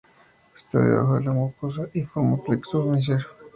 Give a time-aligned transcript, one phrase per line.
[0.57, 3.21] Está debajo de la mucosa y forma el plexo de Meissner.